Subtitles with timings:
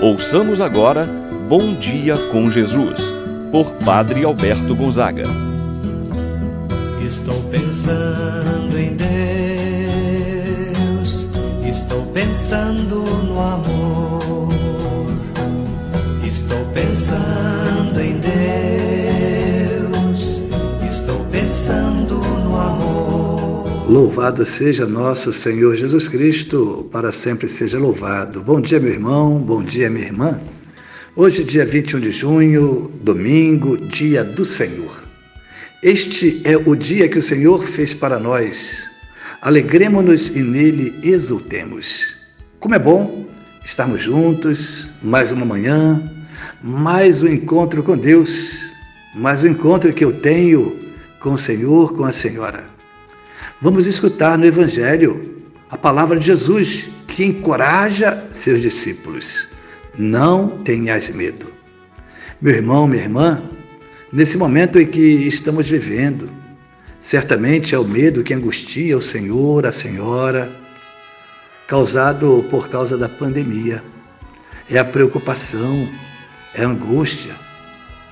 [0.00, 1.08] Ouçamos agora
[1.48, 3.14] Bom Dia com Jesus,
[3.50, 5.22] por Padre Alberto Gonzaga.
[7.04, 8.94] Estou pensando em
[10.74, 11.26] Deus,
[11.66, 14.52] estou pensando no amor,
[16.22, 17.55] estou pensando
[23.96, 28.42] Louvado seja nosso Senhor Jesus Cristo, para sempre seja louvado.
[28.42, 30.38] Bom dia, meu irmão, bom dia, minha irmã.
[31.16, 35.02] Hoje, dia 21 de junho, domingo, dia do Senhor.
[35.82, 38.84] Este é o dia que o Senhor fez para nós.
[39.40, 42.18] Alegremos-nos e nele exultemos.
[42.60, 43.24] Como é bom
[43.64, 46.12] estarmos juntos, mais uma manhã,
[46.62, 48.74] mais um encontro com Deus,
[49.14, 50.76] mais um encontro que eu tenho
[51.18, 52.75] com o Senhor, com a Senhora.
[53.58, 59.48] Vamos escutar no Evangelho a palavra de Jesus que encoraja seus discípulos.
[59.98, 61.50] Não tenhas medo.
[62.38, 63.42] Meu irmão, minha irmã,
[64.12, 66.30] nesse momento em que estamos vivendo.
[66.98, 70.54] Certamente é o medo que angustia o Senhor, a Senhora,
[71.66, 73.82] causado por causa da pandemia.
[74.68, 75.88] É a preocupação,
[76.54, 77.34] é a angústia.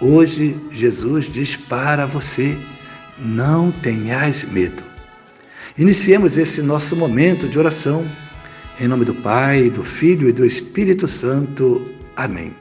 [0.00, 2.58] Hoje Jesus diz para você:
[3.18, 4.93] não tenhais medo.
[5.76, 8.06] Iniciemos esse nosso momento de oração.
[8.80, 11.84] Em nome do Pai, do Filho e do Espírito Santo.
[12.16, 12.54] Amém.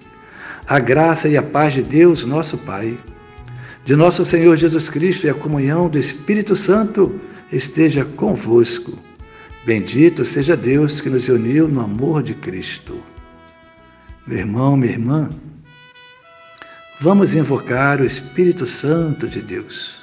[0.68, 2.98] A graça e a paz de Deus, nosso Pai
[3.86, 7.20] de nosso Senhor Jesus Cristo e a comunhão do Espírito Santo
[7.52, 8.98] esteja convosco.
[9.66, 13.04] Bendito seja Deus que nos uniu no amor de Cristo.
[14.26, 15.30] Meu irmão, minha irmã,
[17.00, 20.03] vamos invocar o Espírito Santo de Deus.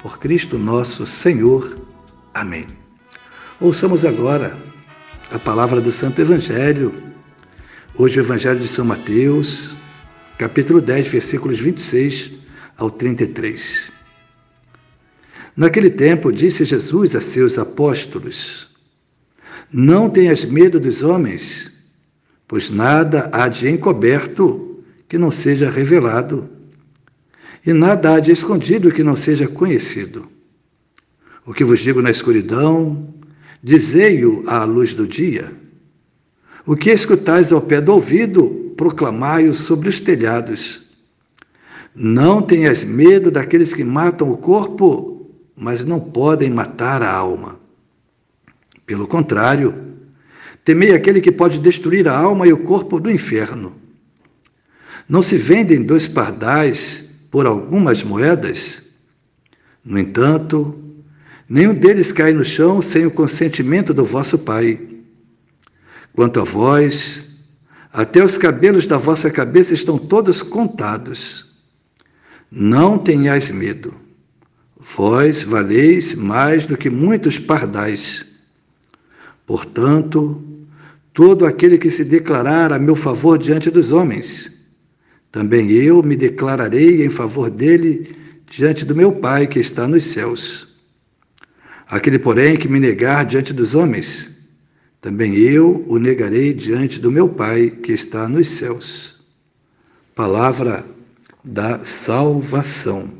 [0.00, 1.76] Por Cristo nosso Senhor.
[2.32, 2.66] Amém.
[3.60, 4.56] Ouçamos agora
[5.32, 6.94] a palavra do Santo Evangelho.
[7.96, 9.76] Hoje, o Evangelho de São Mateus,
[10.38, 12.30] capítulo 10, versículos 26
[12.76, 13.90] ao 33.
[15.56, 18.70] Naquele tempo, disse Jesus a seus apóstolos:
[19.72, 21.72] Não tenhas medo dos homens,
[22.46, 26.48] pois nada há de encoberto que não seja revelado,
[27.66, 30.28] e nada há de escondido que não seja conhecido.
[31.44, 33.14] O que vos digo na escuridão,
[33.62, 35.52] dizei-o à luz do dia.
[36.66, 40.82] O que escutais ao pé do ouvido, proclamai-o sobre os telhados.
[41.94, 45.18] Não tenhas medo daqueles que matam o corpo
[45.58, 47.58] mas não podem matar a alma.
[48.86, 49.74] Pelo contrário,
[50.64, 53.74] temei aquele que pode destruir a alma e o corpo do inferno.
[55.08, 58.82] Não se vendem dois pardais por algumas moedas?
[59.84, 60.78] No entanto,
[61.48, 64.80] nenhum deles cai no chão sem o consentimento do vosso Pai.
[66.14, 67.24] Quanto a vós,
[67.92, 71.46] até os cabelos da vossa cabeça estão todos contados.
[72.50, 73.94] Não tenhais medo.
[74.78, 78.24] Vós valeis mais do que muitos pardais.
[79.46, 80.42] Portanto,
[81.12, 84.52] todo aquele que se declarar a meu favor diante dos homens,
[85.30, 88.16] também eu me declararei em favor dele
[88.48, 90.68] diante do meu Pai que está nos céus.
[91.86, 94.30] Aquele, porém, que me negar diante dos homens,
[95.00, 99.20] também eu o negarei diante do meu Pai que está nos céus.
[100.14, 100.84] Palavra
[101.44, 103.12] da salvação.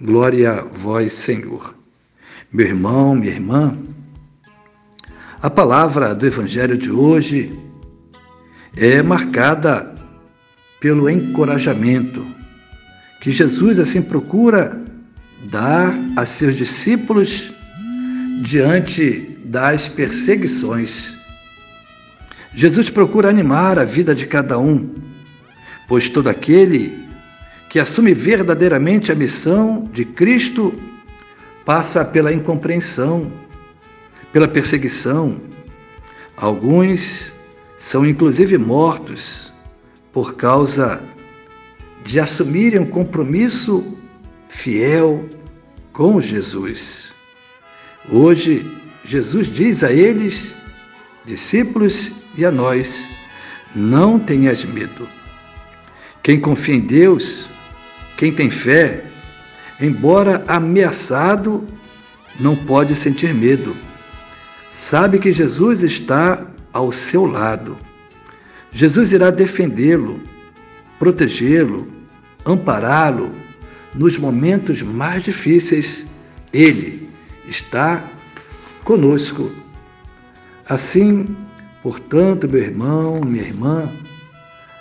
[0.00, 1.74] Glória a vós, Senhor.
[2.52, 3.76] Meu irmão, minha irmã,
[5.40, 7.58] a palavra do Evangelho de hoje
[8.76, 9.91] é marcada
[10.82, 12.26] pelo encorajamento
[13.20, 14.82] que Jesus assim procura
[15.48, 17.52] dar a seus discípulos
[18.40, 21.14] diante das perseguições.
[22.52, 24.92] Jesus procura animar a vida de cada um,
[25.86, 27.06] pois todo aquele
[27.70, 30.74] que assume verdadeiramente a missão de Cristo
[31.64, 33.32] passa pela incompreensão,
[34.32, 35.40] pela perseguição.
[36.36, 37.32] Alguns
[37.78, 39.51] são inclusive mortos
[40.12, 41.02] por causa
[42.04, 43.96] de assumirem um compromisso
[44.48, 45.26] fiel
[45.92, 47.12] com Jesus.
[48.10, 48.70] Hoje,
[49.04, 50.54] Jesus diz a eles,
[51.24, 53.08] discípulos e a nós:
[53.74, 55.08] não tenhas medo.
[56.22, 57.48] Quem confia em Deus,
[58.16, 59.04] quem tem fé,
[59.80, 61.66] embora ameaçado,
[62.38, 63.76] não pode sentir medo.
[64.70, 67.76] Sabe que Jesus está ao seu lado.
[68.72, 70.20] Jesus irá defendê-lo,
[70.98, 71.86] protegê-lo,
[72.44, 73.34] ampará-lo
[73.94, 76.06] nos momentos mais difíceis.
[76.52, 77.08] Ele
[77.46, 78.08] está
[78.84, 79.52] conosco.
[80.66, 81.36] Assim,
[81.82, 83.92] portanto, meu irmão, minha irmã,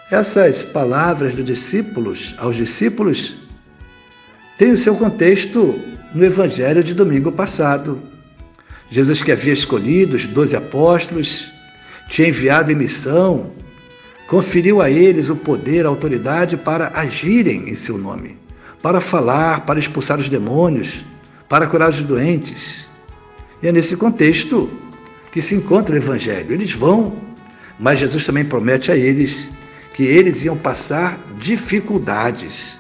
[0.10, 3.38] essas palavras dos discípulos aos discípulos
[4.58, 5.80] têm o seu contexto
[6.14, 8.02] no Evangelho de domingo passado.
[8.90, 11.50] Jesus, que havia escolhido os doze apóstolos,
[12.10, 13.54] tinha enviado em missão,
[14.32, 18.38] conferiu a eles o poder, a autoridade para agirem em seu nome,
[18.82, 21.04] para falar, para expulsar os demônios,
[21.50, 22.90] para curar os doentes.
[23.62, 24.72] E é nesse contexto
[25.34, 26.54] que se encontra o Evangelho.
[26.54, 27.18] Eles vão,
[27.78, 29.50] mas Jesus também promete a eles
[29.94, 32.80] que eles iam passar dificuldades.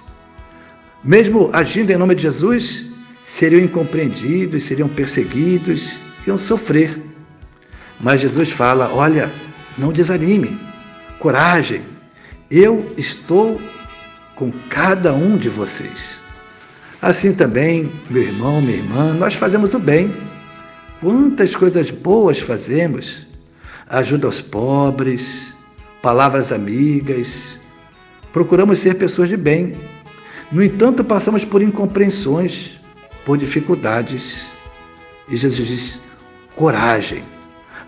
[1.03, 6.97] Mesmo agindo em nome de Jesus, seriam incompreendidos, seriam perseguidos, iam sofrer.
[7.99, 9.29] Mas Jesus fala: olha,
[9.77, 10.70] não desanime,
[11.21, 11.83] coragem,
[12.49, 13.61] eu estou
[14.35, 16.23] com cada um de vocês.
[16.99, 20.11] Assim também, meu irmão, minha irmã, nós fazemos o bem.
[20.99, 23.27] Quantas coisas boas fazemos?
[23.87, 25.55] Ajuda aos pobres,
[26.01, 27.59] palavras amigas.
[28.33, 29.79] Procuramos ser pessoas de bem.
[30.51, 32.79] No entanto, passamos por incompreensões,
[33.25, 34.47] por dificuldades.
[35.29, 36.01] E Jesus diz:
[36.55, 37.23] coragem.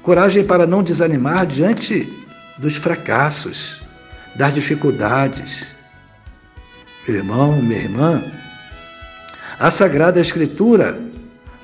[0.04, 2.23] Coragem para não desanimar diante
[2.64, 3.84] dos fracassos,
[4.36, 5.76] das dificuldades.
[7.06, 8.24] Meu irmão, minha irmã,
[9.60, 10.98] a Sagrada Escritura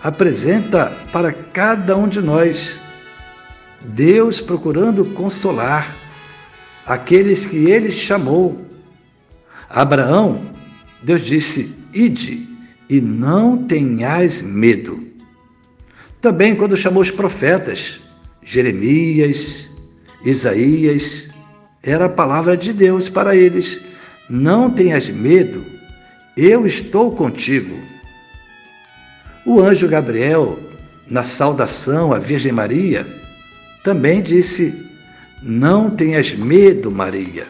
[0.03, 2.79] apresenta para cada um de nós
[3.85, 5.95] Deus procurando consolar
[6.85, 8.65] aqueles que ele chamou.
[9.69, 10.53] Abraão,
[11.01, 12.45] Deus disse: Ide
[12.89, 15.07] e não tenhais medo.
[16.19, 18.01] Também, quando chamou os profetas,
[18.43, 19.68] Jeremias,
[20.23, 21.29] Isaías,
[21.81, 23.81] era a palavra de Deus para eles:
[24.29, 25.65] Não tenhas medo,
[26.35, 27.79] eu estou contigo.
[29.45, 30.59] O anjo Gabriel,
[31.09, 33.07] na saudação à Virgem Maria,
[33.83, 34.89] também disse:
[35.41, 37.47] Não tenhas medo, Maria.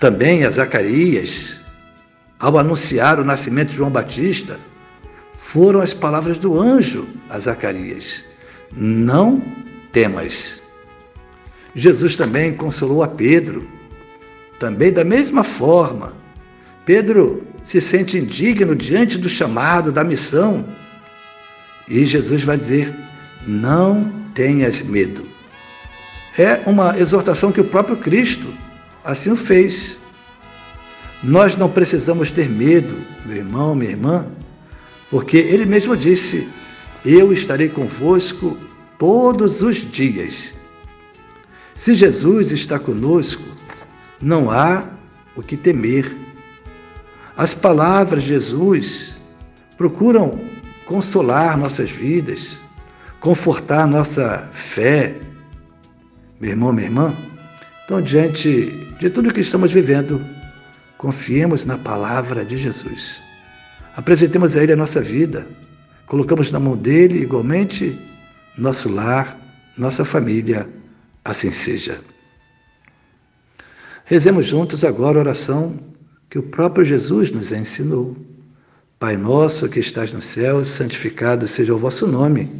[0.00, 1.60] Também a Zacarias,
[2.38, 4.58] ao anunciar o nascimento de João Batista,
[5.34, 8.24] foram as palavras do anjo a Zacarias:
[8.72, 9.42] Não
[9.92, 10.67] temas.
[11.78, 13.64] Jesus também consolou a Pedro,
[14.58, 16.12] também da mesma forma.
[16.84, 20.66] Pedro se sente indigno diante do chamado, da missão.
[21.86, 22.92] E Jesus vai dizer:
[23.46, 25.22] Não tenhas medo.
[26.36, 28.52] É uma exortação que o próprio Cristo
[29.04, 29.98] assim o fez.
[31.22, 34.26] Nós não precisamos ter medo, meu irmão, minha irmã,
[35.08, 36.48] porque ele mesmo disse:
[37.04, 38.58] Eu estarei convosco
[38.98, 40.57] todos os dias.
[41.78, 43.44] Se Jesus está conosco,
[44.20, 44.84] não há
[45.36, 46.12] o que temer.
[47.36, 49.16] As palavras de Jesus
[49.76, 50.40] procuram
[50.86, 52.58] consolar nossas vidas,
[53.20, 55.14] confortar nossa fé.
[56.40, 57.16] Meu irmão, minha irmã,
[57.84, 60.20] então, diante de tudo que estamos vivendo,
[60.96, 63.22] confiemos na palavra de Jesus.
[63.94, 65.46] Apresentemos a Ele a nossa vida,
[66.06, 67.96] colocamos na mão dele igualmente
[68.56, 69.38] nosso lar,
[69.76, 70.68] nossa família,
[71.24, 72.00] assim seja.
[74.04, 75.78] Rezemos juntos agora a oração
[76.30, 78.16] que o próprio Jesus nos ensinou.
[78.98, 82.50] Pai nosso que estás no céu, santificado seja o vosso nome.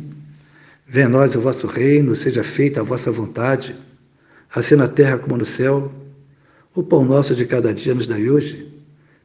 [0.87, 3.75] Venha nós o vosso reino, seja feita a vossa vontade,
[4.55, 5.93] assim na terra como no céu.
[6.75, 8.71] O pão nosso de cada dia nos dai hoje.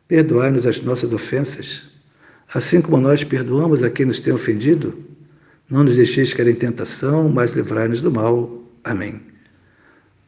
[0.07, 1.83] Perdoai-nos as nossas ofensas,
[2.53, 4.97] assim como nós perdoamos a quem nos tem ofendido.
[5.69, 8.62] Não nos deixeis cair em tentação, mas livrai-nos do mal.
[8.83, 9.21] Amém.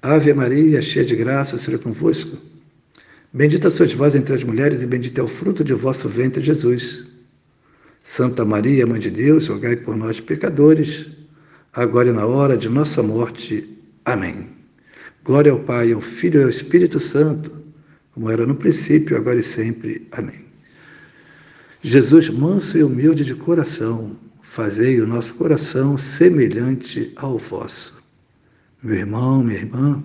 [0.01, 2.37] Ave Maria, cheia de graça, o Senhor é convosco.
[3.33, 7.05] Bendita sois vós entre as mulheres, e bendito é o fruto de vosso ventre, Jesus.
[8.01, 11.07] Santa Maria, Mãe de Deus, rogai por nós, pecadores,
[11.73, 13.67] agora e na hora de nossa morte.
[14.05, 14.47] Amém.
[15.23, 17.51] Glória ao Pai, ao Filho e ao Espírito Santo,
[18.11, 20.07] como era no princípio, agora e sempre.
[20.11, 20.45] Amém.
[21.81, 28.04] Jesus, manso e humilde de coração, fazei o nosso coração semelhante ao vosso.
[28.85, 30.01] Meu irmão, minha irmã,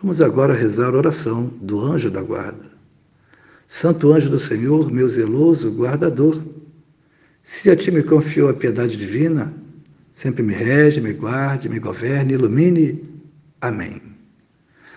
[0.00, 2.70] Vamos agora rezar a oração do anjo da guarda.
[3.66, 6.40] Santo anjo do Senhor, meu zeloso guardador,
[7.42, 9.52] se a ti me confiou a piedade divina,
[10.12, 13.02] sempre me rege, me guarde, me governe, ilumine.
[13.60, 14.02] Amém.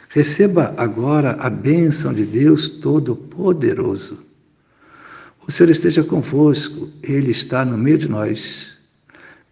[0.10, 4.20] Receba agora a bênção de Deus Todo-Poderoso.
[5.48, 8.79] O Senhor esteja convosco, Ele está no meio de nós,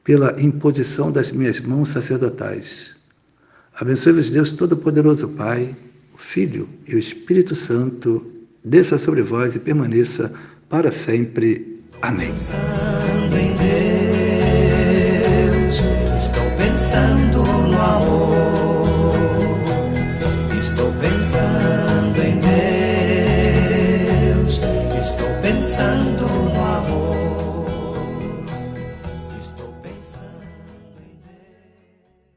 [0.08, 2.96] pela imposição das minhas mãos sacerdotais.
[3.76, 5.76] Abençoe-vos, Deus Todo-Poderoso, Pai,
[6.16, 8.26] o Filho e o Espírito Santo,
[8.64, 10.32] desça sobre vós e permaneça
[10.70, 11.84] para sempre.
[12.02, 12.32] Amém.